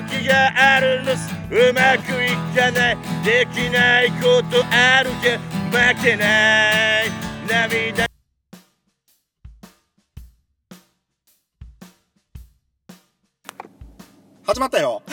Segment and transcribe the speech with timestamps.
[0.00, 1.34] む時があるんです。
[1.50, 2.96] うまくいかない。
[3.24, 5.42] できないことあるけど
[5.76, 7.10] 負けない。
[7.48, 8.06] 涙。
[14.46, 15.02] 始まったよ。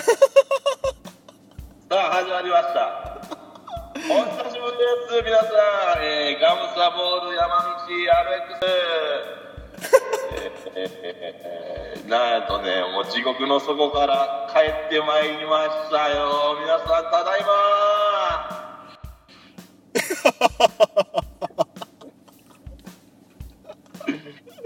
[1.89, 3.19] さあ始まりました。
[3.95, 5.45] お久しぶりです皆さ
[5.99, 8.09] ん、えーガムサボール山道 RX
[10.75, 16.57] えーえーなんとねもう地獄の底から帰ってまいりましたよ。
[16.59, 17.47] 皆さんただいま。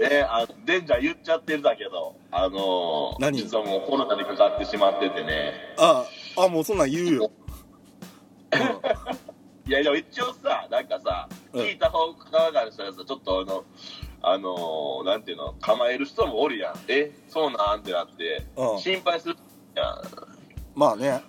[0.00, 3.38] ねあデンジャー言っちゃってるだけどあのー何？
[3.38, 5.52] 実はもうコロナにかかってしまっててね。
[5.78, 6.04] あ
[6.36, 7.30] あもうそんなん言うよ、
[9.66, 11.64] いやでも一応さ、なんかさ、うん。
[11.64, 13.64] 聞いた方側からしたらさ、ちょっとあの、
[14.20, 16.74] あのーなんていうの、構える人もおるやん。
[16.88, 17.78] え、そうなん？
[17.78, 18.78] ってなって、うん。
[18.80, 19.36] 心配する
[19.74, 20.02] や
[20.74, 21.22] まあねん。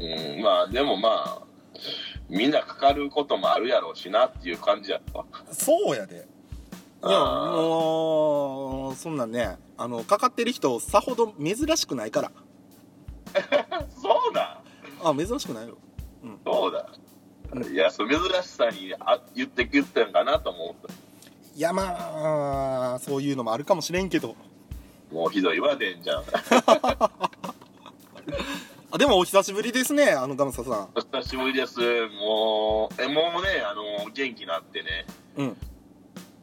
[0.00, 1.42] うん、まあでもまあ、
[2.28, 5.24] みんなかかることもあるやろうしなっていう感じやった。
[5.54, 6.26] そうやで
[7.02, 12.30] いやもうそんなんねあのかかってる人さほど珍しくないから
[13.88, 14.60] そうだ、
[15.02, 15.78] あ珍しくないよ
[16.44, 16.86] そうだ。
[17.70, 20.92] いや、そう珍しさにあ言って言ってんかなとも思った。
[21.56, 24.36] いやまあそういうのもあるかもしれんけど
[25.12, 26.24] もうひどいわ、でんじゃん。
[28.92, 30.88] あでもお久しぶりですねあのガムサさん。
[30.96, 31.78] お久しぶりです。
[31.78, 35.06] もう、え、もうね、あの、元気になってね。
[35.36, 35.56] うん。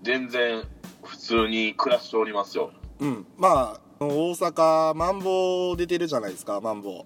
[0.01, 0.63] 全然
[1.03, 2.71] 普通に暮らしておりますよ。
[2.99, 3.25] うん。
[3.38, 7.05] まあ大阪マンボウ出てるじゃないですかマンボ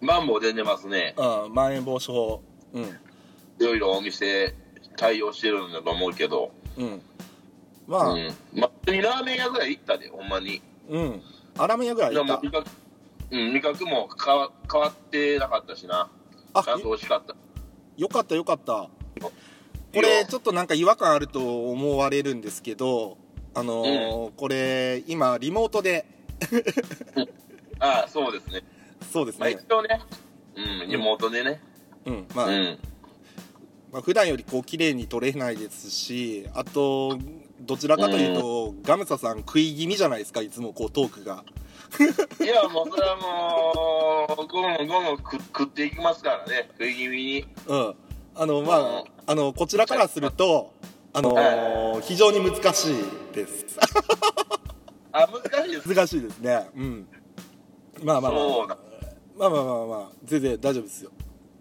[0.00, 1.14] マンボウ出てますね。
[1.16, 2.42] ウうんまん延防止法
[2.72, 2.82] うん。
[2.82, 2.88] い
[3.60, 4.54] ろいろお店
[4.96, 6.50] 対応してるんだと思うけど。
[6.76, 7.02] うん。
[7.86, 8.08] まあ。
[8.12, 8.34] うん。
[8.52, 10.60] ま普通にラーメン屋ぐらい行ったでほんまに。
[10.88, 11.22] うん。
[11.56, 12.64] アラメ屋ぐらいで行った
[13.30, 16.10] うん味覚も変わ変わってなかったしな。
[16.54, 17.34] あちゃんと美味しかった。
[17.96, 18.88] よかったよかった。
[19.94, 23.16] これちょっとなんか違和感あると思われるんですけど
[23.54, 26.06] あのーこれ今リモートで。
[27.78, 28.62] ああそうですね。
[29.00, 29.50] まあそうですね。
[29.52, 30.00] 一応ね。
[30.56, 31.60] うんリモートでね。
[32.04, 32.26] うん。
[32.34, 32.78] まあ、うん。
[33.92, 37.18] まあ普段よりこう綺麗に撮れないですしあと
[37.66, 41.44] どちらかというと、ガムサさん食い気味じゃないですかいつもこうトークが。
[42.40, 47.46] いやもうそれはもうゴンゴン食食っていきますからね食い気味に。
[47.66, 47.94] うん。
[48.34, 49.04] あのまあ、うん。
[49.26, 50.72] あのこちらからすると
[51.12, 52.96] あのー非常に難しい
[53.34, 53.78] です。
[55.12, 56.68] あ難しいです難しいですね。
[56.76, 57.08] うん。
[58.02, 58.78] まあまあまあ。
[59.38, 61.10] まあまあまあまあ全然大丈夫ですよ。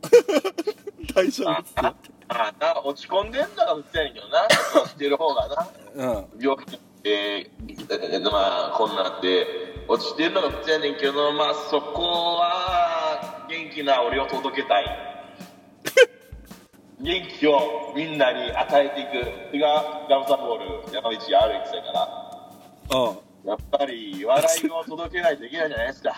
[1.14, 1.86] 大丈夫あですよ。
[1.86, 1.96] あ
[2.28, 4.48] あな落ち込んでんのが普通やけどな
[4.82, 6.26] 落ちてる方がなうん。
[6.40, 9.46] 病気で、えーまあこんなんで
[9.88, 14.86] 落ちてるのが普通やねんけどまあそこは元気な俺を届けたい。
[17.00, 21.92] 元気をみんなに与えていくそれがガムサボール山道 RX やか
[22.92, 23.50] らうん。
[23.50, 26.16] やっぱり笑いを届けないといけないじゃないですか。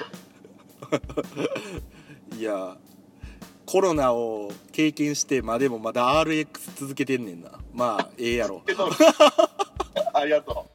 [2.38, 2.78] いや
[3.66, 7.52] コロナを経験してまあでもまだ RX 続けてんねんな。
[7.74, 8.64] まあええやろ
[10.18, 10.68] ありがと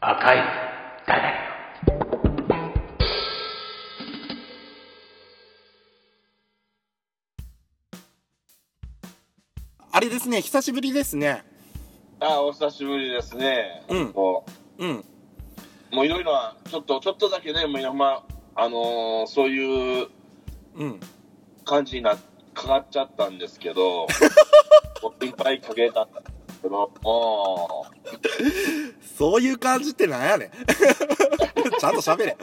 [0.00, 0.36] 赤い
[1.04, 1.34] ダダよ
[9.90, 11.44] あれですね久しぶりですね。
[12.20, 13.82] うあお久しぶりですね。
[13.88, 14.14] うん。
[14.78, 15.11] うん
[15.92, 18.24] もういろいろはちょっとちょっとだけねもう今ま
[18.54, 20.08] あのーそういう
[20.74, 21.00] うん。
[21.64, 22.16] 感じにな
[22.54, 24.08] かかっちゃったんですけど
[25.22, 26.20] いっぱいかけたんで
[26.54, 27.86] すけども
[29.16, 30.50] そういう感じってなんやねん。
[31.78, 32.36] ちゃんと喋れ。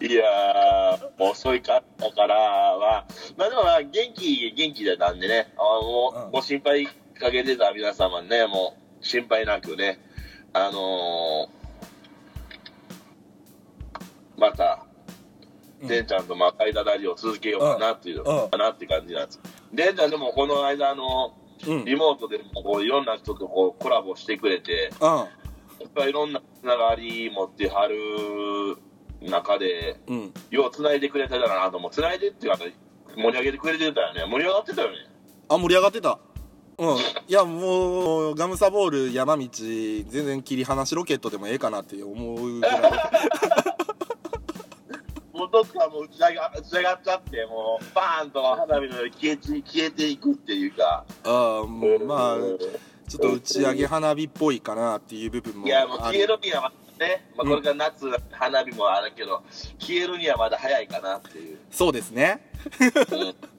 [0.00, 3.06] ういやー遅いかったからは
[3.36, 6.30] まあでもまあ元気元気でなんでねあもう、うん。
[6.32, 10.00] ご心配かけてた皆様にねもう心配なくね
[10.54, 11.62] あのー
[14.38, 14.84] また
[15.80, 15.88] うん。
[16.06, 19.40] ちゃんとまあ間ラジオを続けようかなっていう、かなって感じなんです。
[19.72, 21.34] でんちゃんでもこの間あの
[21.66, 21.84] うん。
[21.84, 25.08] リモートでもこういろんな人とこうコラボしてくれてうん。
[25.08, 25.24] や
[25.86, 27.96] っぱりいろんなつながり持ってはる
[29.20, 30.34] 中でうん。
[30.50, 31.90] ようつないでくれてたかなと思う。
[31.90, 32.58] つないでっていうか
[33.16, 34.24] 盛り上げてくれてたよね。
[34.28, 34.96] 盛り上がってたよね。
[35.48, 36.18] あ盛り上がってた
[36.82, 36.98] うん。
[36.98, 42.80] いやもうガムサボール山道全然切り離しロケットでもええかなって思うぐらい。
[45.32, 51.04] ももうどっかもう打ち上が打ち上がっちゃってもうバーンと花火のように消えて消えていくっていうか。
[51.24, 52.58] ああもうまあうん
[53.08, 59.42] ちょっと打ち上げ花火っぽいかなっていう部分もいやもうあ消えるにはね、まあ、これから夏、花火もあるけど
[59.78, 62.48] 消えるにはまだ早いかなっていう、そうですね。
[63.10, 63.51] うん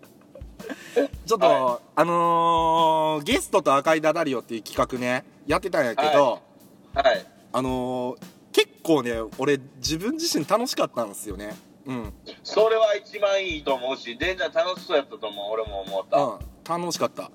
[1.25, 6.41] ちょっと、はあのーゲストと赤いダダリオっていう企画ねやってたんやけど、
[6.93, 7.25] はい。
[7.51, 8.17] あのー
[8.51, 11.55] 結構ね俺自分自身楽しかったんですよね。
[11.85, 12.13] うん。
[12.43, 16.17] それは一番いいと思うしデンジャー楽しそうやったと思う俺も思った。
[16.17, 16.81] うん。
[16.81, 17.31] 楽しかった。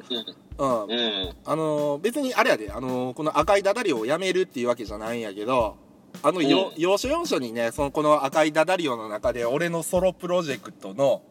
[0.58, 0.90] うん、うん。
[0.90, 5.76] うん、あのー別にあれやで、あのーこの赤いダダリオをやめるっていうわけじゃないんやけど
[6.22, 6.80] あのよ、うん。
[6.80, 11.22] 要所要所にねそのこの赤いダダリオの中で俺のソロプロジェクトの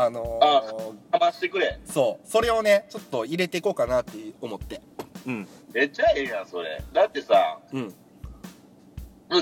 [0.00, 1.76] あのーかましてくれ。
[1.84, 2.28] そう。
[2.28, 4.80] それをねちょっと入れていこうかなって思って。
[5.26, 5.48] うん。
[5.74, 6.80] めっちゃええやんそれ。
[6.92, 7.94] だってさうん。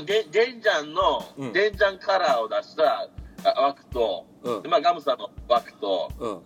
[0.06, 1.53] デデンジャンの、うん。
[1.53, 3.06] デンジャンカラーを出した
[3.44, 4.62] あ枠と、うん。
[4.62, 6.41] でまあ、ガムさんの枠とうん。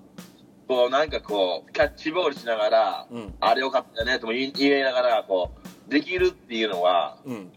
[0.66, 3.34] こうなんかこうキャッチボールしながら、うん。
[3.38, 5.52] あれよかったねとも言い言いながらこ
[5.88, 7.52] うできるっていうのはうん。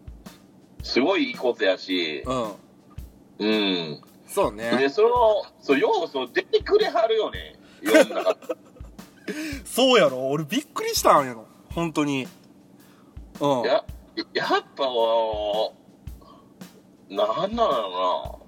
[0.83, 2.51] すごいいいことやし、うん。
[3.39, 3.45] う
[3.95, 4.01] ん。
[4.33, 4.75] そうね。
[4.77, 5.09] で、その、
[5.61, 7.55] そう、要素出てくれはるよね。
[7.81, 8.35] 世の中。
[9.63, 10.29] そうやろ？
[10.29, 11.45] 俺びっくりしたんやろ。
[11.73, 12.27] 本当に。
[13.39, 13.61] うん。
[13.61, 13.85] や、
[14.33, 14.83] やっぱ、
[17.09, 18.39] なんなの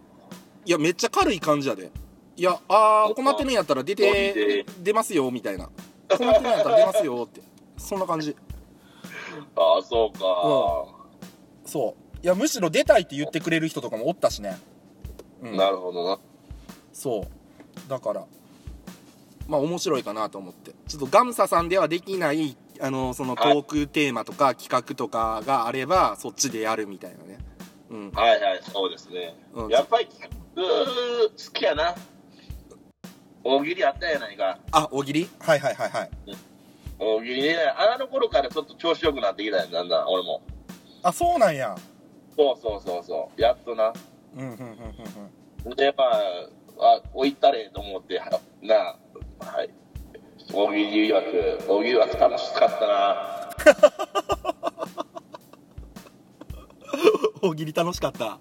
[0.65, 1.91] いやめっちゃ軽い感じやで。
[2.35, 4.65] いやあー困ってるんやったら出てて。
[4.79, 5.69] 出ますよみたいな。
[6.17, 7.41] 困ってるんやったら出ますよって。
[7.77, 8.35] そんな感じ。
[9.55, 10.27] ああ、そうか。
[11.65, 12.17] そう。
[12.23, 14.57] いやむしろ出たいって言ってくれる人とかもおったしね
[15.51, 16.19] うんなるほどな。
[16.93, 17.27] そ
[17.85, 18.25] うだから
[19.47, 27.37] まあ面白いかなと思ってちょっとガムサさんではできないあのそのトークテーマとか企画とかがあればそっちでやるみたいなね
[27.89, 29.37] うんはいはい、そうですね。
[29.53, 30.07] うんやっぱり、
[30.55, 30.65] うー
[31.29, 31.95] 好きやな。
[33.43, 34.57] 大喜利あったやないか。
[34.71, 35.29] あ大喜利？
[35.39, 36.09] はいはいはいはい
[36.97, 37.57] 大喜利ね。
[37.77, 40.41] あの頃からちょっと調子よくなってきたんだんだん、俺も。
[41.03, 41.75] あそうなんや
[42.35, 43.41] そうそうそうそう。
[43.41, 43.93] やっとな。
[44.35, 44.57] うんうんうん
[45.65, 49.69] うんで、まあ、あ、置いたれと思って、はなあ、はい。
[50.53, 53.49] 大喜利枠、大喜利枠楽しかったな。
[57.41, 58.39] う ん大喜利楽しかった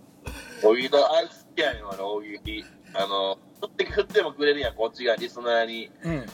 [0.63, 2.65] 大喜利の、あれ好きやねん、大喜利。
[2.95, 5.91] あの、振って、振ってもくれるやん、こっちがリスナーに。
[6.03, 6.27] うん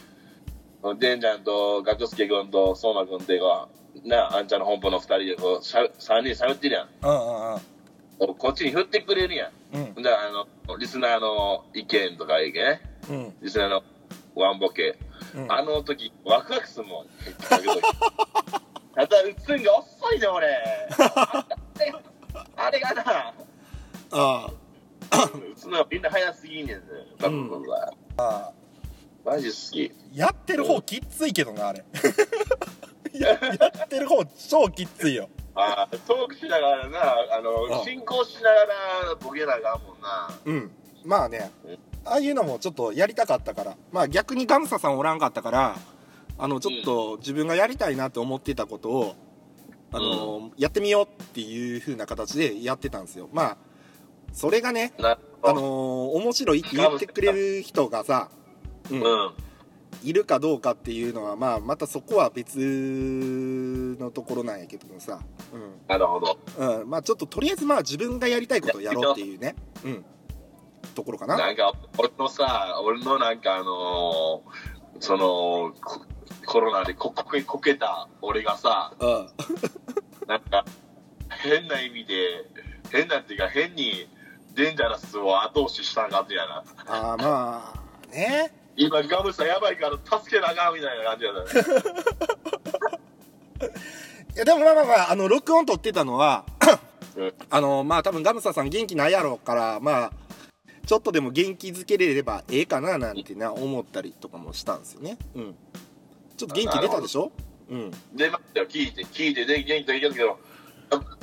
[0.98, 3.68] デンちゃんと、ガクスケ君と、相馬君っていうか、
[4.02, 6.88] なあ、あんちゃんの本舗の二人でこう、しゃ三人喋ってるやん。
[7.02, 7.60] うんうんうん
[8.26, 9.76] こっちに振ってくれるやん。
[9.76, 12.80] うんで、あの、リスナーの意見とかいけね。
[13.08, 13.82] うんリスナーの
[14.34, 14.98] ワンボケ。
[15.34, 17.06] うんあの時、ワクワクするもん。
[18.94, 20.48] ただ、打つんが遅いね、俺。
[22.56, 23.34] あれがな、
[24.12, 24.50] あ
[25.10, 26.82] 打 つのがみんな早すぎんねんね。
[27.18, 27.92] 多分僕は。
[28.18, 28.52] あ
[29.24, 29.92] マジ好き。
[30.12, 31.84] やってる方きっついけどなあれ
[33.12, 33.38] やや
[33.84, 35.28] ってる方超きっついよ
[35.60, 37.00] あートークしながらな、
[37.36, 37.84] あの、うん。
[37.84, 38.48] 進行しなが
[39.08, 40.30] らボケなあかんもんな。
[40.44, 40.70] うん。
[41.04, 43.76] まあねうんああいうのもちょっとやりたかったから。
[43.92, 45.76] まあ逆にガムサさんおらんかったから
[46.38, 49.16] あのちょっと自分がやりたいなって思ってたことを
[49.92, 53.28] あの、やってみようっていう風な形でやってたんですよ。
[53.32, 53.56] まあ
[54.32, 58.30] それがねなあの面白いって言ってくれる人がさ、
[58.90, 59.04] う、うんん。
[60.02, 65.20] いるかどうかっていうのはまあまたそこは別のところなんやけどもさ、
[65.88, 66.38] なるほど。
[66.58, 66.80] うん。
[66.82, 69.54] うん、まあちょっととりあえずまあ自分がやりたいことをやろうっていうね、
[69.84, 70.04] うん、
[70.94, 71.36] ところかな。
[71.36, 76.04] なんか、俺のさ、俺のなんかあのーその、コ
[76.46, 79.28] コロナでここけこけた俺がさ、うん。
[80.26, 80.64] なんか、
[81.28, 82.46] 変な意味で、
[82.90, 84.08] 変なっていうか変に
[84.54, 86.64] デンジャラスを後押ししたんかってやな。
[86.86, 91.42] ああまあね今ガムさんやばいから助けなあかんみたいな感じやな。
[94.34, 96.44] いやでもまあまあまああの録音撮ってたのは
[97.16, 100.12] うん あのまあ多分ガムサさん元気ないやろうからまあ
[100.86, 105.54] ちょっとでも元気づけれればええかななんてな思ったりとかもしたんですよねうん
[106.36, 107.30] ちょっと元気出たでしょ？
[107.68, 110.40] うん出ましたよ、聞いて、聞いて、で、元気と言うけど、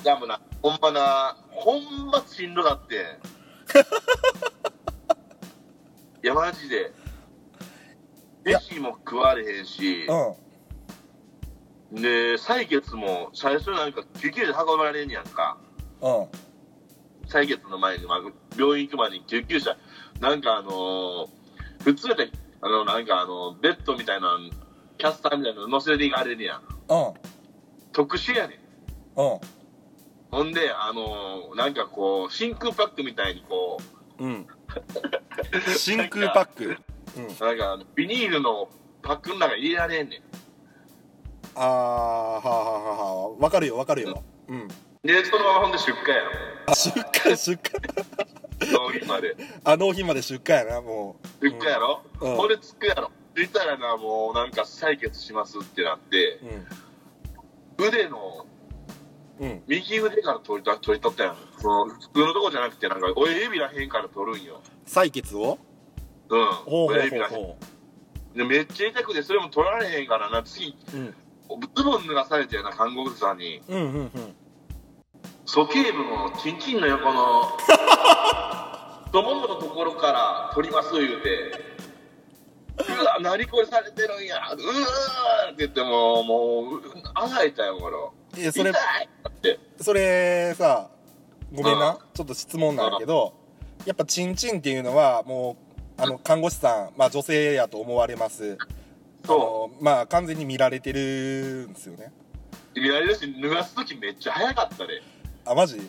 [0.05, 2.99] ガムな、ほんまな、ほんましんどかってん。
[6.23, 6.93] いや、マジで。
[8.53, 10.07] 飯も食われへんし、
[11.91, 12.01] うん。
[12.01, 15.57] で、採血も最初なんか救急車で運ばれんねやんか。
[16.01, 16.27] うん。
[17.27, 18.21] 採血の前に、まあ、
[18.57, 19.77] 病院行くまでに救急車、
[20.19, 21.27] なんかあのー
[21.83, 24.37] 普通で、あの、なんかあの、ベッドみたいな、
[24.97, 26.61] キャスターみたいなの乗せていかれるやん。
[26.61, 27.13] うん。
[27.91, 28.57] 特殊やねん。
[29.19, 29.39] うん。
[30.31, 33.77] ほんで、あのーなんかこう、真空パックみたいにこ
[34.19, 34.47] う、うん。
[35.77, 36.65] 真空パック？
[36.65, 36.77] うん
[37.17, 38.69] なんか、ビニールの
[39.01, 40.21] パックの中に入れられんねん。
[41.55, 44.67] ああはあはあはあわかるよわかるようん
[45.03, 46.31] で、そのままほんで出荷やろ。
[46.67, 47.59] あ出荷出
[48.61, 49.35] 荷納品まで。
[49.63, 53.11] あ納品まで出荷やなも出荷やろ、うんこれつくやろ？
[53.33, 58.45] 出たらな、もうなんか採血しますってなってう、うん腕の
[59.39, 61.37] うん右腕から取りた取り取ったやん。
[61.59, 64.61] その普通のとこじゃなくて、なんか親指らへんから取るんよ。
[64.85, 65.53] 採血を？
[65.53, 65.66] うん。
[66.29, 66.45] ほうん。
[66.45, 66.89] ほう
[67.29, 67.57] ほ
[68.35, 71.15] でめっちゃ痛くて、それも取られへんからな、次、ううん。
[71.75, 73.61] ズボン脱がされてやな、看護婦さんに。
[73.67, 74.11] うんうんうん。
[75.45, 77.43] 鼠径部のチンチンの横の
[79.05, 81.77] 太もものところから取ります言うて。
[82.77, 84.35] うわ何これされてるんや。
[84.35, 86.81] うわーって言ってももう
[87.15, 87.89] あがいたよこ
[88.35, 88.71] れいやそれ
[89.81, 90.89] それさ
[91.51, 93.33] ごめんうなちょっと質問なんだけど
[93.85, 95.66] やっぱチンチンっていうのはもう
[95.97, 98.57] あの看護師さんまあ女性やと思われます。
[98.61, 98.65] あ
[99.25, 102.11] そのまあ完全に見られてるんですよね。
[102.75, 105.01] う見られるし脱がす時めっちゃ早かったで。
[105.45, 105.77] あマジ？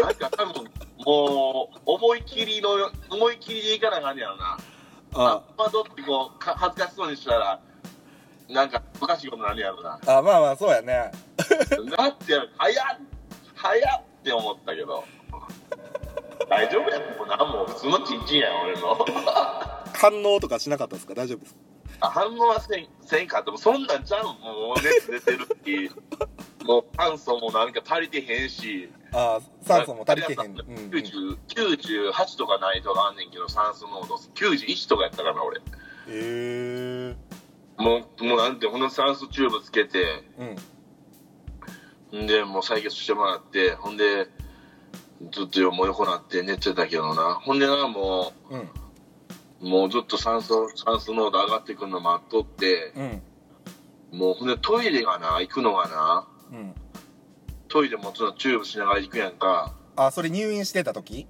[0.00, 0.64] なんか多分
[1.06, 2.70] もう思い切りの
[3.08, 4.58] 思い切りでいかなあかんねやろな。
[5.14, 5.32] あ。
[5.32, 7.60] あんまどってこうか恥ずかしそうにしたら
[8.48, 10.00] なんかおかしいことになるやろな。
[10.06, 11.12] あまあまあそうやね。
[11.96, 12.50] なってやる。
[12.58, 12.98] 早っ
[13.54, 15.04] 早っって思ったけど
[16.50, 19.06] 大丈夫やもうなもう普通のチンチンやん俺の。
[19.94, 21.14] 反応とかしなかったですか？
[21.14, 21.60] 大丈夫ですか？
[22.02, 25.90] あ反応はせんせんかってもそんなんちゃうもう熱出てるし
[26.64, 28.90] もう酸素もなんか足りてへんし。
[29.12, 35.58] あ酸素も足りてへん、うんうん、90 98とかないとかあんねんけど酸素濃度91とかやったからな俺。
[35.58, 35.62] へ
[36.08, 37.16] え
[37.76, 40.24] もうもうなんてほんと酸素チューブつけて。
[42.12, 42.26] うんん。
[42.26, 44.28] でもう採血してもらってほんで
[45.30, 47.34] ずっともう横なって寝てたけどな。
[47.34, 48.60] ほんでなもうん。
[48.60, 52.94] うもうずっと酸素酸素濃度上がってくるの待っとって
[54.12, 54.18] うん。
[54.18, 56.74] もうほんでトイレがな行くのがなうん。
[57.68, 59.74] トイレもちょっとチューブしながら行くやんか。
[59.96, 61.26] あそれ入院してた時？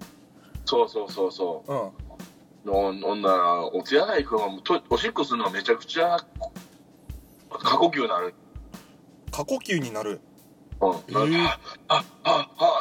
[0.64, 1.74] そうそうそうそう。
[1.74, 1.90] んう
[3.02, 3.22] ほん。
[3.22, 6.18] ならお手洗い行くのがもうとおしっこするのがめちゃくちゃ
[7.50, 8.34] 過呼吸になる。
[9.32, 10.20] 過呼吸になる。
[10.80, 11.42] うん、えー。
[11.42, 12.04] か、ははは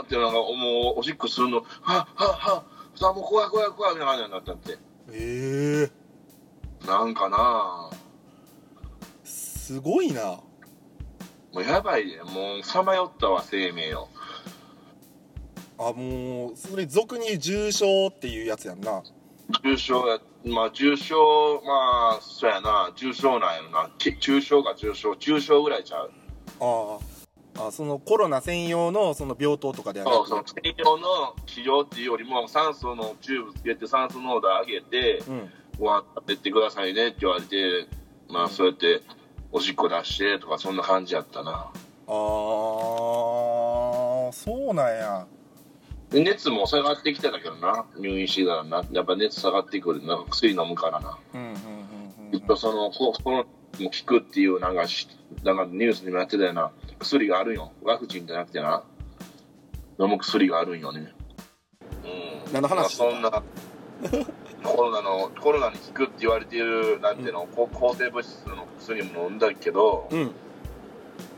[0.09, 2.63] ってなんかもうおしっこするの、ははは
[2.95, 4.71] さあもう怖い怖い怖いみたいな感じになったって。
[4.73, 5.91] へえ
[6.87, 7.89] なんかな
[9.23, 10.39] すごいな
[11.53, 14.07] もうやばいで、もうさまよったわ、生命よ。
[15.77, 19.01] あもうそれ俗に重症っていうやつやんな
[19.63, 23.89] 重症や、まあ重症、まあ、そうやな、重症なんやろな。
[23.97, 26.11] き中症か重症、中症ぐらいちゃう。
[26.59, 27.08] ああ
[27.59, 35.49] あそのコロナ専用のその病棟とかではなくそうそう、専用の治療っていうよりも、酸素のチューブつけて酸素濃度上げて、うん。
[35.79, 37.87] ご飯食べてくださいねって言われて、
[38.29, 39.01] まあそうやって、
[39.51, 41.51] おしっこ出してとか、そんな感じやったな。
[41.51, 41.71] ああ
[44.31, 45.27] そうなんや。
[46.09, 50.05] で熱も下がってきてたけどな、入院してたらな、やっぱ熱下がってくる。
[50.05, 51.17] な、薬飲むからな。
[51.33, 51.47] うんうん
[52.33, 52.39] うん。
[52.39, 53.45] きっとその、ここの
[53.83, 55.07] も効くっていう、なんかし、
[55.43, 57.71] なんかニュースにもやってたよな、薬があるんよ。
[57.83, 58.83] ワクチンじゃなくてな、
[59.99, 61.13] 飲む薬があるんよね。
[62.03, 62.53] うん。
[62.53, 62.75] 何の話？
[62.77, 63.31] まあそんな、
[64.63, 70.31] コロナの、コロナに効くって言われている、なんていうの、こ抗生物質の薬も飲んだけど、うんうん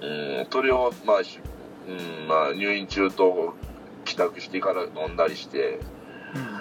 [0.02, 1.40] うん、それを、まあ、し
[1.88, 1.92] う
[2.24, 3.56] ん、まあ、入院中と
[4.06, 5.80] 帰宅してから飲んだりして、
[6.34, 6.61] 今に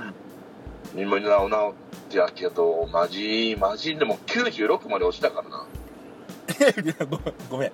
[1.04, 1.74] なおなおっ
[2.08, 5.66] てやけど、マジ、マジでも96まで落ちたからな。
[7.08, 7.72] ごめんごめん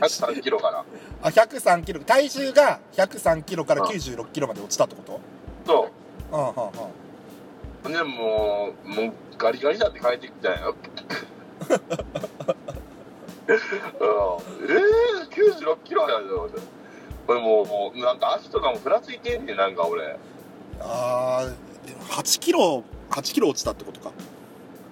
[0.00, 0.84] 103キロから。
[1.22, 5.20] あ103キロ体重が103キロから96キロまで落ちたってこと？
[5.66, 5.90] そ
[6.32, 7.96] うんうんうんう。
[7.96, 10.74] でもう、もうガリガリだって帰ってきたんよ。
[11.68, 11.76] うん、
[13.48, 13.58] えー、
[15.28, 16.52] 96キロやで、俺。
[17.26, 20.16] これもう、もう、なんか足とかもふらついてんねん、なんか俺。
[20.80, 21.56] あーでも
[22.12, 24.12] 8キロ8キロ落ちたってことか。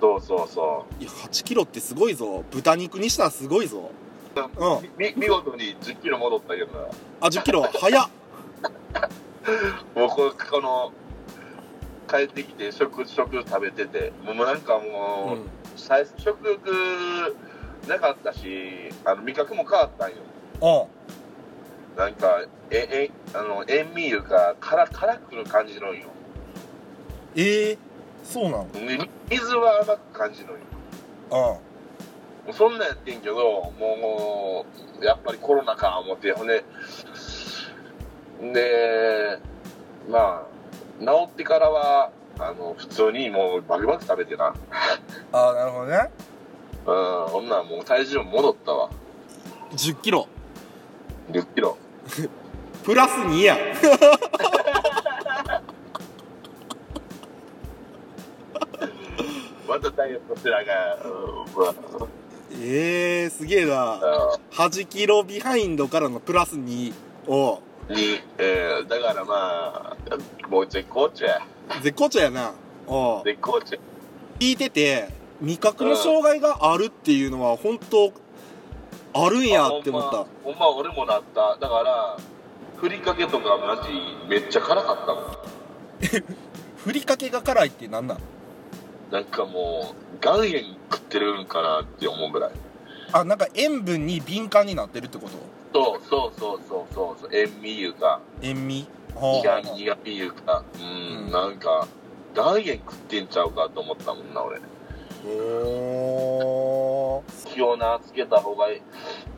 [0.01, 2.45] そうそうそいや8キロってすごいぞ。
[2.51, 3.91] 豚肉にしたらすごいぞ。
[4.35, 4.79] うん。
[4.79, 4.81] う。
[4.97, 6.67] み見事に10キロ戻ったけど。
[6.67, 6.87] な。
[7.21, 7.63] あ10キロ。
[7.63, 8.09] 早っ。
[9.95, 10.93] もうここの
[12.09, 14.13] 帰ってきて食食食べてて。
[14.25, 15.51] もうなんかもう、うん。
[15.77, 17.37] 最初食欲
[17.87, 20.17] なかったしあの味覚も変わったんよ。
[21.95, 21.99] うん。
[21.99, 26.10] なんかええあの塩味いうか辛辛くる感じのんよ
[27.37, 27.79] ええ
[28.25, 28.67] そうなの？
[28.75, 30.59] み水は甘く感じのんよ
[31.31, 31.61] うんも
[32.49, 34.67] うそんなんやってんけども
[35.01, 36.65] うやっぱりコロナか思ってほんで
[38.53, 39.39] で
[40.09, 44.55] まあ治ってからはあの、普通にもうバクバク食べてな。
[45.33, 46.11] ああなるほどね
[46.87, 48.89] うん、ほんならもう体重も戻ったわ。
[49.73, 50.27] 1 0キロ
[51.31, 51.77] 10キロ。
[52.83, 53.57] プラス2や
[59.91, 62.09] ダイエットしてなあかんうん。
[62.63, 64.01] ええー、すげえな
[64.53, 66.93] 8キロビハインドからのプラス2
[67.29, 71.41] をに、えー、だからまあ、もう絶好調や。
[71.83, 72.53] 絶好調やな
[72.87, 73.77] おう絶好調。
[74.39, 75.09] 聞いてて
[75.41, 78.13] 味覚の障害があるっていうのは本当
[79.13, 81.57] あるんやって思ったほんま、ま俺もなった。
[81.61, 82.17] だから、
[82.77, 83.91] ふりかけとかマジ
[84.29, 85.37] めっちゃ辛かったもん。
[86.77, 88.19] ふりかけが辛いってなんなん？
[89.11, 92.51] なんかもう、岩塩食ってるんかなって思うぐらい。
[93.13, 95.31] あなんか塩分に敏感になってるってこと？
[95.73, 98.87] そうそうそうそうそうそう、塩味いうか、塩味？
[99.15, 100.83] 苦味苦味いうか、うん、
[101.27, 101.89] うんなんか、
[102.37, 104.61] 岩塩食ってんちゃうかと思ったもんな、俺。
[105.27, 108.81] お気をな、つけた方がいい。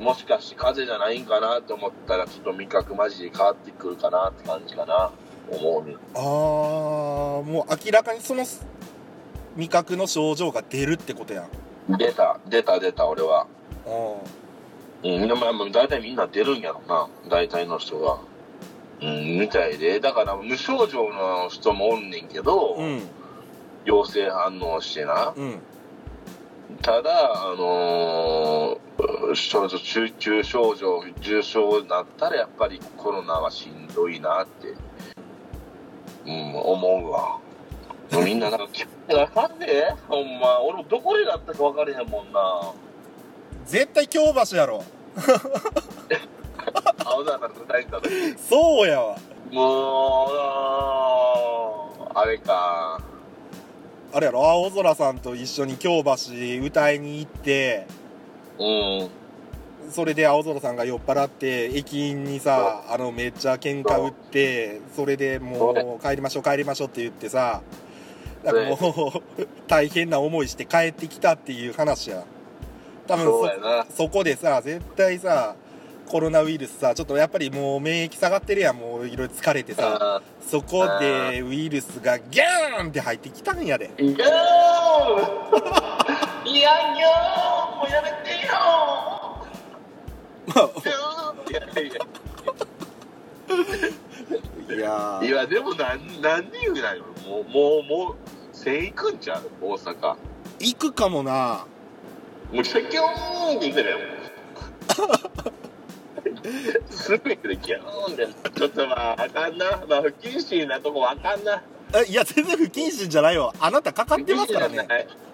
[0.03, 5.11] もしかして風邪じゃないんかなと思ったら、ちょっと味覚マジで変わってくるかなって感じかな。
[5.51, 5.97] 思うね。
[6.15, 6.23] あー
[7.43, 8.45] もう明らかにその
[9.57, 13.47] 味覚の症状が出るってことやん出た、出た、出た、俺は。
[13.87, 17.09] ううん、でも、まあ大体みんな出るんやろな。
[17.29, 18.19] 大体の人が。
[19.01, 19.99] うん、みたいで。
[19.99, 23.03] だから、無症状の人もおんねんけど、んうん
[23.85, 25.35] 陽性反応してな。
[25.37, 25.59] うん
[26.81, 34.75] ただ、あのー症状、中級症状、重症になったら、やっぱりコロナはしんどいなって、
[36.27, 37.39] うん、思うわ。
[38.21, 40.61] みんななんか、気がかんで、ほんま。
[40.61, 42.73] 俺もどこでなったか分かれへんもんな。
[43.67, 44.21] 絶対京
[44.51, 44.85] 橋やろ
[47.05, 48.11] 青空の歌いた時。
[48.39, 49.17] そうやわ
[49.51, 50.31] も
[51.99, 53.01] う、あれか。
[54.15, 56.13] あれやろ青空さんと一緒に京橋
[56.67, 57.87] 歌いに行って
[58.59, 59.09] うん。
[59.91, 67.63] それで青空さんが酔っ払って駅員にさあのめっちゃ喧嘩売ってそれでもう帰りましょう帰りましょうって言ってさ
[68.45, 72.25] なんかもう大変な思いして帰ってきたっていう話や。
[73.07, 73.47] 多分そ。
[73.91, 75.55] そそこでさ絶対さ
[76.09, 78.77] コロナウイルスさちょっとやっぱりもう免疫下がってるやん。
[78.77, 79.97] もういろいろ疲れてさ。
[80.01, 83.91] あそこでウイルスがギャーンって入ってきたんやで。
[83.97, 84.31] ーいやー
[86.49, 88.53] いやいやーもうやめてよ。
[90.47, 90.69] まあ。
[90.69, 91.83] ーいやいや
[94.77, 95.27] いやー。
[95.27, 97.05] いや、でも何、何人ぐらいよ。
[97.27, 98.17] もう、もう、もう、
[98.53, 100.17] 1000行くんちゃう大阪。
[100.59, 101.67] 行くかもな
[102.53, 103.95] もう、キャキョーンって行くね
[106.91, 108.29] すぐ行くで、キャーンって。
[108.51, 109.85] ちょっとまあ、あかんな。
[109.89, 111.63] まあ、不謹慎なとこあかんな。
[111.95, 114.87] えいや全然不謹慎じゃないよあなたかかってますからね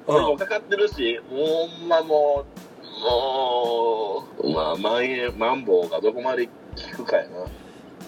[0.09, 2.45] 俺もかかってるし、ほんまも
[2.83, 6.53] う、もう、まあ、まん延、マンボウがどこまで効
[6.97, 7.45] くかやな。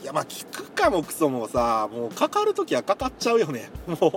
[0.02, 3.70] いやまあ聞くかもクソもさもうかかるときはかかっちゃうよね。
[3.86, 3.98] もう。
[3.98, 4.10] も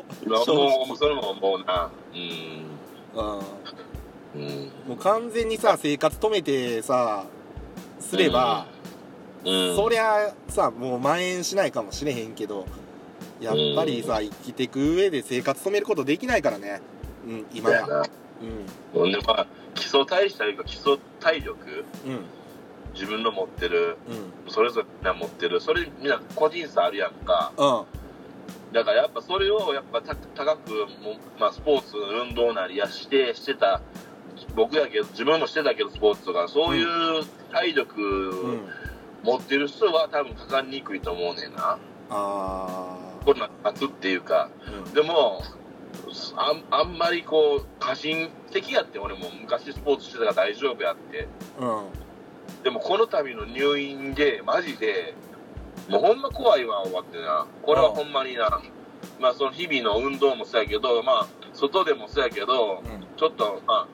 [0.94, 2.78] う、それももうな、うん、
[3.14, 3.44] 直
[4.36, 4.42] うん。
[4.42, 4.72] うん。
[4.88, 7.26] もう完全にさ生活止めてさ
[8.00, 8.66] すれば、
[9.44, 12.66] うん、そりゃさもう蔓延しないかもしれへんけど
[13.42, 16.82] やっぱりさ生きていく上で生活止めることできないからね。
[17.28, 22.26] うん今やそうんで、まあ、基礎代謝というか、基礎体力、うん
[22.94, 27.54] 自分の持ってる、うんそれぞれみんな持ってる、それみんな個人差あるやんか。
[27.58, 27.84] うん
[28.74, 33.82] だからやっぱそれをやっぱた高くも、まあ、スポーツ、運動なりやして、してた、
[34.56, 38.62] 僕やけど、自分もしてたけど、スポーツとか、そういう体力うん
[39.22, 41.78] 持ってる人は多分かかりにくいと思うねんな。
[42.10, 44.50] あコロナ勝つっていうか。
[44.66, 45.42] ーうんでも、
[46.36, 51.28] あんあんまりこう、過信的やって、俺も昔スポーツしてたから大丈夫やって。
[51.60, 52.03] うん
[52.64, 55.14] でもこの度の入院で、マジで、
[55.90, 57.46] もうほんま怖いわ、終わってな。
[57.62, 58.62] これはほんまにな。
[59.20, 62.82] まあその日々の運動もそうやけど、まあ外でもそうやけど、
[63.18, 63.88] ちょっと、ま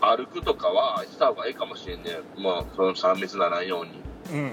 [0.00, 2.18] あ、歩くとかはした方がいいかもしれんね。
[2.36, 3.92] まあその3密ならんように。
[4.32, 4.52] うん、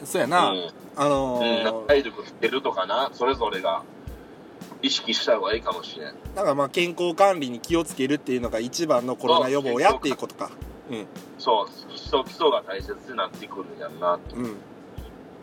[0.00, 0.70] うん、そうやな、うん。
[0.96, 3.82] あのうん、ー体力つけるとかな、それぞれが
[4.82, 6.14] 意識した方がいいかもしれん。
[6.36, 10.50] なんかまあ健康管理に気をつけるっていうのが一番のコロナ予防やっていうことか
[10.90, 11.06] うん
[11.44, 14.18] そう、基礎、基礎が大切になってくるんやんな。
[14.34, 14.56] うん。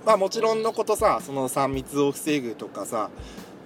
[0.04, 3.12] まあもちろんのことさその3密を防ぐとかさ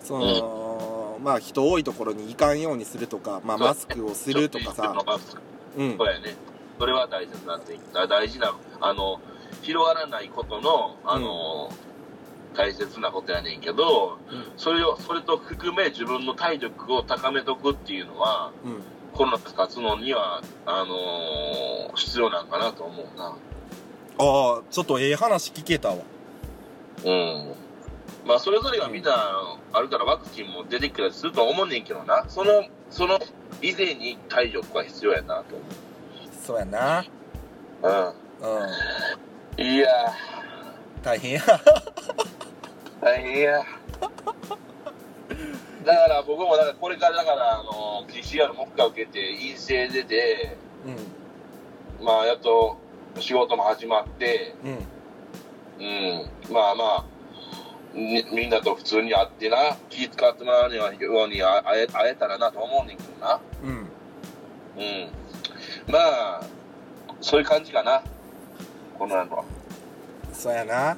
[0.04, 4.94] その、まあ人多いところに行かんようにするとか、まあ、マスクをするとかさ。
[5.06, 5.42] マスク。
[5.78, 5.98] うん。
[5.98, 6.36] そうやね。
[6.78, 9.22] それは大切になって大事な、あの、
[9.62, 11.72] 広がらないことの、あの、
[12.54, 14.18] 大切なことやねんけど、
[14.58, 23.28] それを、それと含め自分の体力を高めとくっていうのは、うんコロナ勝つのには、あのー必要なんかなと思うな。
[23.28, 25.96] ああちょっとええ話聞けたわ
[27.06, 27.54] うん。
[28.26, 29.12] まあ、それぞれがみんな
[29.72, 32.26] あるからワクチンも出てきたりするとは思うねんけどな。
[32.28, 33.20] その、その
[33.62, 35.44] 以前に体力は必要やなと
[36.46, 37.06] そうやな
[37.82, 38.16] 思う。
[38.42, 38.62] うん
[39.62, 39.62] うん。
[39.62, 39.88] いや
[41.02, 41.60] 大変やー、
[43.02, 43.64] 大変や。
[45.86, 50.58] だから僕もだからこれからだから、あの、PCR もう一回受けて陰性出て、
[52.00, 52.78] うんまあ、やっと
[53.20, 54.72] 仕事も始まって、うん
[55.80, 57.06] うん、まあまあ、
[57.94, 63.40] みみんなと普通に会ってな、気使ってもらうように会え会えたらなと思うねんけどな。
[63.64, 63.88] うん
[64.78, 65.10] うん。
[65.88, 66.42] まあ、
[67.22, 68.04] そういう感じかな。
[68.98, 69.44] こののは。
[70.34, 70.98] そうやな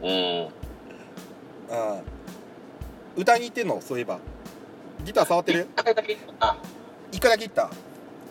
[0.00, 0.08] うん。
[0.08, 2.15] うん
[3.16, 4.18] 歌いに行ってんのそういえば。
[5.04, 6.56] ギター触って一る回だけ行った。
[7.12, 7.70] 一回だけ行った？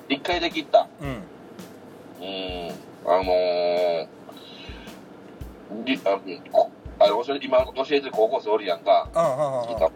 [0.09, 0.87] 一回だけ行った。
[1.01, 1.07] うん。
[1.07, 1.15] うん。
[3.07, 4.07] あのー、
[5.85, 7.07] りああ
[7.41, 9.09] 今教えてる高校生おるやんか。
[9.13, 9.91] ああああギター。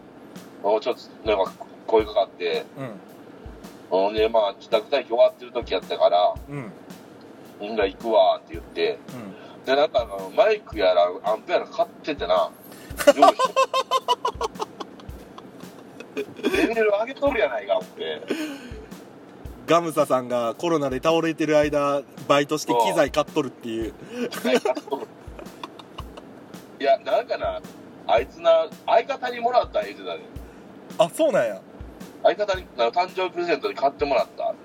[0.63, 1.51] もうちょっと、なんか
[1.87, 2.91] 声かかって、うん。
[3.89, 6.71] ほんで、まあ、自宅待機終わってる時やったから、うん
[7.61, 8.99] うんが行くわって言って、
[9.59, 9.65] うん。
[9.65, 12.49] で、なんかあの、マイクやら、アンプやら買っててな、
[13.07, 13.53] 用意して。
[16.23, 18.21] レベル上げとるやないか、思って。
[19.67, 23.93] ガムサさんがコロナで倒れてる間バイトして機材買っとるっていう
[26.79, 27.61] いや、なんかな、
[28.07, 30.21] あいつな、相方にもらった言ってたね。
[30.97, 31.61] あそうなんや
[32.23, 34.55] 相方に、な誕生日プレゼントに買ってもらった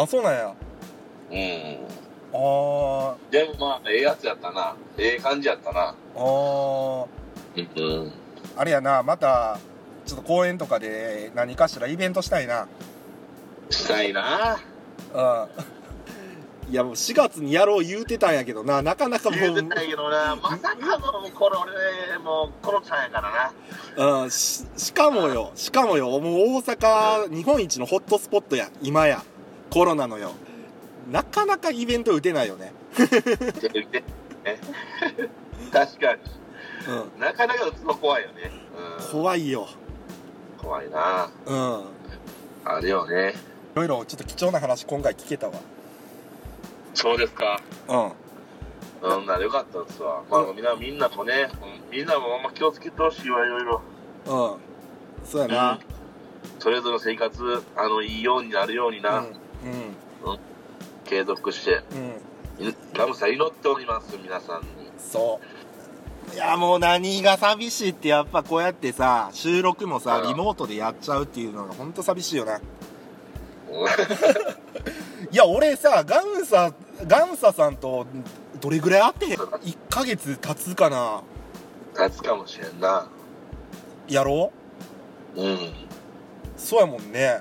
[0.00, 0.54] あそうなんや
[1.30, 1.80] 言って。
[2.32, 3.30] あーうん。
[3.30, 4.76] でもまあ、ええやつやったな。
[4.96, 5.94] ええ感じやったな。
[6.16, 7.06] あー
[7.56, 8.12] うん。
[8.56, 9.58] あれやなまた
[10.04, 12.68] ちょっと公園とかで何かしらイベントしたいな。
[13.70, 14.58] したいな。
[15.14, 15.74] うん。
[16.70, 18.80] いやもう4月にやろう言うてたんやけどな。
[18.80, 23.52] なかなかも言うてうたんやけどな、まさかの、これ俺、もう、コロちゃんやから
[23.96, 24.22] な。
[24.22, 25.52] うん、ししかもよ。
[25.54, 26.08] しかもよ。
[26.20, 28.70] もう大阪日本一のホットスポットや。
[28.82, 29.22] 今や。
[29.70, 30.32] コロナのよ。
[31.10, 32.72] なかなかイベント打てないよね。
[35.70, 36.20] 確かに。
[36.88, 37.20] うん。
[37.20, 38.50] なかなか打つの怖いよね。
[38.98, 39.20] うん。
[39.20, 39.68] 怖いよ
[40.64, 41.30] 怖いな。
[41.46, 41.80] うん。
[41.82, 41.84] い
[42.64, 43.34] あるよね。
[43.74, 45.52] ろいろちょっと貴重な話今回聞けたわ。
[46.94, 47.60] そうですか。
[47.88, 49.18] うん。
[49.18, 50.22] うん、ならよかったですわ。
[50.30, 50.64] まあ、みん。
[50.64, 53.82] な、みんなもね、うんみんなもあんま気をつけてほしいわ、いろいろ。
[54.26, 54.30] う
[55.24, 55.26] ん。
[55.26, 55.78] そうやな。
[56.58, 59.28] それぞれの生活、あの、いいようになるようにな、うん。
[61.04, 61.98] 継続して、うん。
[61.98, 64.68] うんいガムさん祈っております、皆さんに。
[64.96, 65.63] そう
[66.34, 70.28] いやもう何が寂しいってやっぱこうやってさ収録もさうん。
[70.28, 72.56] リモートでやっちゃうっていうのがほんと寂しいよな。
[72.56, 72.62] うん。
[75.30, 76.74] いや俺さガンサ
[77.06, 78.06] ガンサさんと
[78.60, 81.22] どれぐらい会ってへん1ヶ月経つかな？
[81.96, 83.08] 立つかもしれんな。
[84.08, 84.52] やろ
[85.36, 85.40] う？
[85.40, 85.58] うん。
[86.56, 87.40] そうやもんね。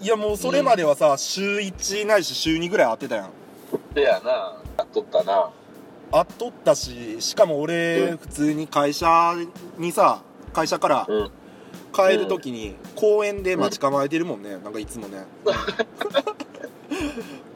[0.00, 3.30] いやもうそれまではさ、週1ないし週2ぐらい会ってたやん。
[3.94, 4.30] でやな、
[4.78, 5.50] やっとったな。
[6.12, 9.34] 会っとったししかも俺うん普通に会社
[9.78, 11.30] にさ会社からうん。
[11.92, 15.24] 帰る時に公園で待ち構えてるもんねなんかいつもね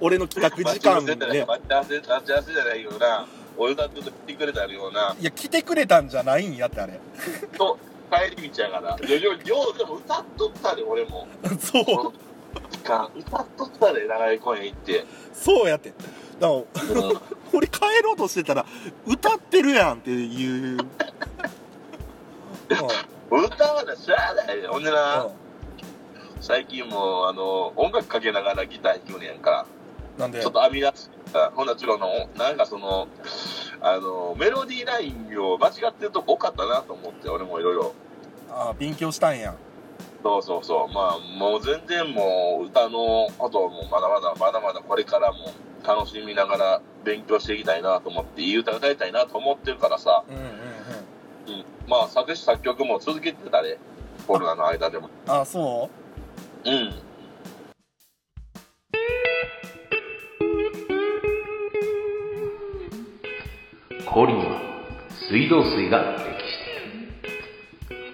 [0.00, 1.84] 俺の帰宅時間待ち合わせね待ち合わ
[2.42, 3.26] せ、じゃないよな。
[3.56, 5.16] お湯だって来てくれたような。
[5.18, 7.00] いや来てくれたんじゃないんやってあれ
[7.56, 7.78] と、
[8.10, 8.90] 帰り道やから。
[8.90, 11.26] よう、よう、でも歌っとったで、俺も。
[11.58, 12.12] そう
[12.78, 15.04] 歌っとったで、長井公園行って。
[15.32, 15.92] そうやって
[16.40, 16.54] だか
[16.94, 17.20] らうん。
[17.52, 18.66] 俺帰ろうとしてたら
[19.06, 20.90] 歌ってるやんっていう、うん
[23.30, 24.68] 歌はな、しゃあないで。
[24.68, 25.32] ほんでな、うん
[26.40, 29.66] 最近もう、あの、音楽かけながらギター弾くねやんか。
[30.18, 30.42] なんで？
[30.42, 31.10] ちょっと編み出す。
[31.54, 33.08] ほんならちょっとあの、なんかその、
[33.80, 37.94] あの、メロディーラインを間違ってるとこ多かったなと思って、俺もいろいろ。
[38.50, 39.54] ああ勉強したんや
[40.22, 40.92] そうそうそう。
[40.92, 45.50] まあ、もう全然もう、歌のこともまだまだ、まだまだこれからも
[45.86, 51.64] 楽しみながら勉強していきたいなと思って、いい歌歌いたいなと思ってるからさ、うんうんうんうん。
[51.88, 53.76] まあ、作詞作曲も続けてたね。
[54.26, 55.10] コロナの間でも。
[55.26, 55.90] ああそ
[56.64, 56.70] う？
[56.70, 56.94] ん。
[64.06, 64.60] 氷には
[65.28, 66.58] 水道水が適し
[67.88, 68.06] ている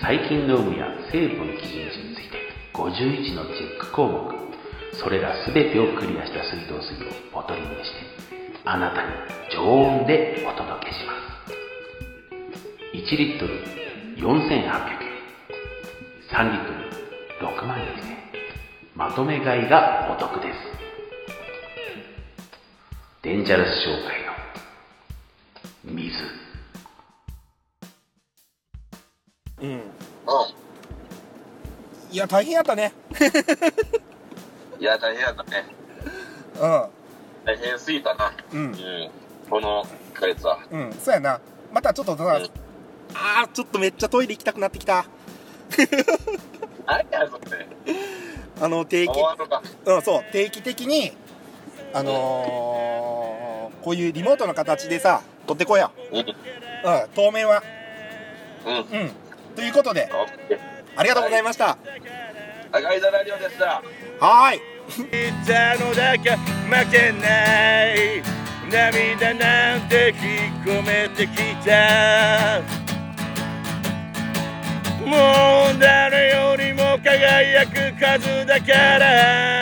[0.00, 2.36] 細菌の有無や成分基準値について
[2.74, 4.34] 51のチェック項目
[4.94, 8.14] それら全てをクリアした水道水をボトリングして
[8.64, 9.08] あなたに
[9.52, 11.24] 常温でお届けします。
[12.96, 13.54] 1リットル
[14.16, 14.64] 4800円。
[16.30, 17.86] 3リットル6万円。
[18.94, 20.58] まとめ買いがお得です。
[23.22, 24.34] デンジャラス商会の
[25.92, 26.16] 水。
[29.60, 29.70] うん。
[29.70, 29.80] う
[32.12, 32.86] いや大変やったね。
[32.86, 32.92] ん。
[34.84, 35.64] いや、大変やったね。
[36.56, 36.58] う
[37.46, 38.28] 大変すぎたな。
[38.28, 39.10] んうんうん。
[39.48, 40.58] この1ヶ月は。
[40.70, 41.40] うんそうやな
[41.72, 42.30] またちょっとさ、うん
[43.14, 45.06] あーちょっとめっちゃトイレ行きたくなってきた
[46.86, 47.66] 何やそれ。
[48.60, 49.10] あの定期。
[49.86, 51.12] うんそう定期的に
[51.94, 56.18] あのー、こういうリモートの形でさ撮ってこようん。
[56.18, 56.34] ううん
[57.14, 57.62] 当面は
[58.66, 58.74] うん。
[58.74, 59.10] うん
[59.56, 60.10] ということで。
[60.94, 61.78] ありがとうございました
[62.70, 63.82] 赤いザラリオでした。
[64.20, 64.73] はーい
[65.10, 68.22] 言ったのだけ負けない
[68.70, 72.60] 涙なんて引っ込めてきた。
[75.04, 79.53] もう誰よりも輝く数だから。